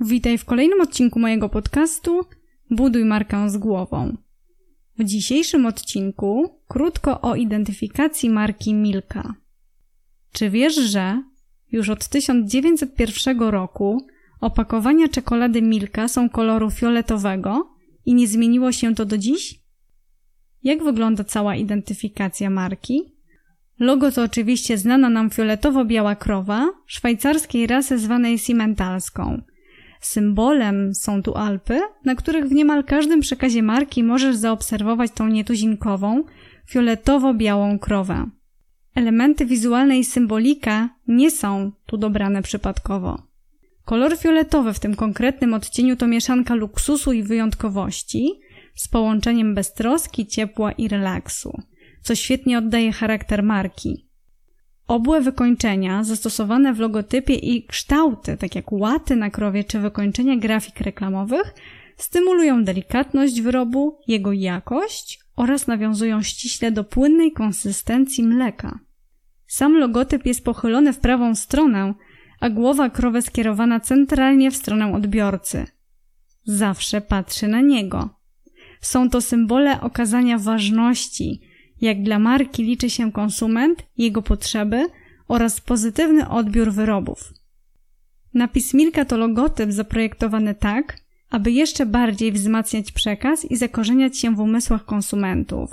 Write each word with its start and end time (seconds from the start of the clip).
Witaj 0.00 0.38
w 0.38 0.44
kolejnym 0.44 0.80
odcinku 0.80 1.18
mojego 1.18 1.48
podcastu 1.48 2.20
Buduj 2.70 3.04
markę 3.04 3.50
z 3.50 3.56
głową. 3.56 4.16
W 4.98 5.04
dzisiejszym 5.04 5.66
odcinku 5.66 6.60
krótko 6.68 7.20
o 7.20 7.34
identyfikacji 7.34 8.30
marki 8.30 8.74
Milka. 8.74 9.34
Czy 10.32 10.50
wiesz, 10.50 10.74
że 10.74 11.22
już 11.72 11.88
od 11.88 12.08
1901 12.08 13.40
roku 13.40 14.06
opakowania 14.40 15.08
czekolady 15.08 15.62
Milka 15.62 16.08
są 16.08 16.28
koloru 16.28 16.70
fioletowego 16.70 17.74
i 18.06 18.14
nie 18.14 18.26
zmieniło 18.26 18.72
się 18.72 18.94
to 18.94 19.04
do 19.04 19.18
dziś? 19.18 19.60
Jak 20.62 20.84
wygląda 20.84 21.24
cała 21.24 21.56
identyfikacja 21.56 22.50
marki? 22.50 23.02
Logo 23.78 24.12
to 24.12 24.22
oczywiście 24.22 24.78
znana 24.78 25.08
nam 25.08 25.30
fioletowo-biała 25.30 26.16
krowa 26.16 26.68
szwajcarskiej 26.86 27.66
rasy 27.66 27.98
zwanej 27.98 28.38
simentalską. 28.38 29.42
Symbolem 30.00 30.94
są 30.94 31.22
tu 31.22 31.34
Alpy, 31.34 31.80
na 32.04 32.14
których 32.14 32.44
w 32.44 32.52
niemal 32.52 32.84
każdym 32.84 33.20
przekazie 33.20 33.62
marki 33.62 34.02
możesz 34.02 34.36
zaobserwować 34.36 35.10
tą 35.10 35.28
nietuzinkową, 35.28 36.24
fioletowo-białą 36.70 37.78
krowę. 37.78 38.30
Elementy 38.94 39.46
wizualne 39.46 39.98
i 39.98 40.04
symbolika 40.04 40.88
nie 41.08 41.30
są 41.30 41.72
tu 41.86 41.96
dobrane 41.96 42.42
przypadkowo. 42.42 43.22
Kolor 43.84 44.18
fioletowy 44.18 44.72
w 44.72 44.80
tym 44.80 44.94
konkretnym 44.94 45.54
odcieniu 45.54 45.96
to 45.96 46.06
mieszanka 46.06 46.54
luksusu 46.54 47.12
i 47.12 47.22
wyjątkowości 47.22 48.40
z 48.74 48.88
połączeniem 48.88 49.54
beztroski, 49.54 50.26
ciepła 50.26 50.72
i 50.72 50.88
relaksu 50.88 51.62
co 52.06 52.14
świetnie 52.14 52.58
oddaje 52.58 52.92
charakter 52.92 53.42
marki. 53.42 54.05
Obłe 54.86 55.20
wykończenia 55.20 56.04
zastosowane 56.04 56.74
w 56.74 56.78
logotypie 56.78 57.34
i 57.34 57.66
kształty, 57.66 58.36
tak 58.36 58.54
jak 58.54 58.72
łaty 58.72 59.16
na 59.16 59.30
krowie 59.30 59.64
czy 59.64 59.78
wykończenia 59.78 60.36
grafik 60.36 60.80
reklamowych, 60.80 61.54
stymulują 61.96 62.64
delikatność 62.64 63.40
wyrobu, 63.40 63.98
jego 64.06 64.32
jakość 64.32 65.20
oraz 65.36 65.66
nawiązują 65.66 66.22
ściśle 66.22 66.72
do 66.72 66.84
płynnej 66.84 67.32
konsystencji 67.32 68.24
mleka. 68.24 68.78
Sam 69.46 69.78
logotyp 69.78 70.26
jest 70.26 70.44
pochylony 70.44 70.92
w 70.92 70.98
prawą 70.98 71.34
stronę, 71.34 71.94
a 72.40 72.50
głowa 72.50 72.90
krowy 72.90 73.22
skierowana 73.22 73.80
centralnie 73.80 74.50
w 74.50 74.56
stronę 74.56 74.94
odbiorcy. 74.94 75.66
Zawsze 76.44 77.00
patrzy 77.00 77.48
na 77.48 77.60
niego. 77.60 78.10
Są 78.80 79.10
to 79.10 79.20
symbole 79.20 79.80
okazania 79.80 80.38
ważności, 80.38 81.40
jak 81.80 82.02
dla 82.02 82.18
marki 82.18 82.62
liczy 82.62 82.90
się 82.90 83.12
konsument, 83.12 83.82
jego 83.98 84.22
potrzeby 84.22 84.86
oraz 85.28 85.60
pozytywny 85.60 86.28
odbiór 86.28 86.72
wyrobów. 86.72 87.32
Napis 88.34 88.74
Milka 88.74 89.04
to 89.04 89.16
logotyp 89.16 89.72
zaprojektowany 89.72 90.54
tak, 90.54 90.96
aby 91.30 91.52
jeszcze 91.52 91.86
bardziej 91.86 92.32
wzmacniać 92.32 92.92
przekaz 92.92 93.44
i 93.44 93.56
zakorzeniać 93.56 94.18
się 94.18 94.34
w 94.34 94.40
umysłach 94.40 94.84
konsumentów. 94.84 95.70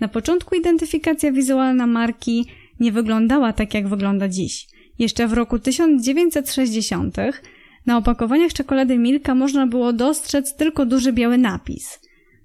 Na 0.00 0.08
początku 0.08 0.54
identyfikacja 0.54 1.32
wizualna 1.32 1.86
marki 1.86 2.46
nie 2.80 2.92
wyglądała 2.92 3.52
tak, 3.52 3.74
jak 3.74 3.88
wygląda 3.88 4.28
dziś. 4.28 4.66
Jeszcze 4.98 5.28
w 5.28 5.32
roku 5.32 5.58
1960 5.58 7.16
na 7.86 7.96
opakowaniach 7.96 8.52
czekolady 8.52 8.98
Milka 8.98 9.34
można 9.34 9.66
było 9.66 9.92
dostrzec 9.92 10.56
tylko 10.56 10.86
duży 10.86 11.12
biały 11.12 11.38
napis. 11.38 12.00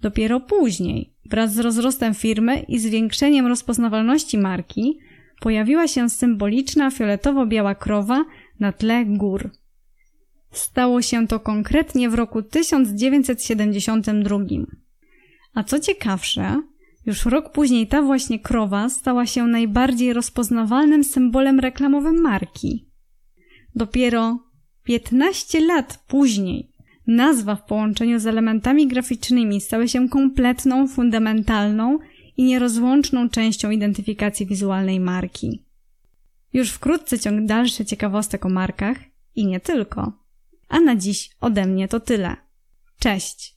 Dopiero 0.00 0.40
później, 0.40 1.11
Wraz 1.32 1.54
z 1.54 1.58
rozrostem 1.58 2.14
firmy 2.14 2.58
i 2.58 2.78
zwiększeniem 2.78 3.46
rozpoznawalności 3.46 4.38
marki 4.38 4.98
pojawiła 5.40 5.88
się 5.88 6.10
symboliczna 6.10 6.90
fioletowo-biała 6.90 7.74
krowa 7.74 8.24
na 8.60 8.72
tle 8.72 9.04
gór. 9.04 9.50
Stało 10.50 11.02
się 11.02 11.26
to 11.26 11.40
konkretnie 11.40 12.10
w 12.10 12.14
roku 12.14 12.42
1972. 12.42 14.38
A 15.54 15.64
co 15.64 15.80
ciekawsze, 15.80 16.62
już 17.06 17.26
rok 17.26 17.52
później 17.52 17.86
ta 17.86 18.02
właśnie 18.02 18.38
krowa 18.38 18.88
stała 18.88 19.26
się 19.26 19.46
najbardziej 19.46 20.12
rozpoznawalnym 20.12 21.04
symbolem 21.04 21.60
reklamowym 21.60 22.20
marki. 22.20 22.86
Dopiero 23.74 24.38
15 24.84 25.60
lat 25.60 26.04
później 26.08 26.71
Nazwa 27.06 27.56
w 27.56 27.64
połączeniu 27.64 28.18
z 28.18 28.26
elementami 28.26 28.88
graficznymi 28.88 29.60
stały 29.60 29.88
się 29.88 30.08
kompletną, 30.08 30.88
fundamentalną 30.88 31.98
i 32.36 32.44
nierozłączną 32.44 33.28
częścią 33.28 33.70
identyfikacji 33.70 34.46
wizualnej 34.46 35.00
marki. 35.00 35.62
Już 36.52 36.70
wkrótce 36.70 37.18
ciąg 37.18 37.46
dalszy 37.46 37.84
ciekawostek 37.84 38.46
o 38.46 38.48
markach 38.48 38.96
i 39.36 39.46
nie 39.46 39.60
tylko. 39.60 40.12
A 40.68 40.80
na 40.80 40.96
dziś 40.96 41.30
ode 41.40 41.66
mnie 41.66 41.88
to 41.88 42.00
tyle. 42.00 42.36
Cześć! 42.98 43.56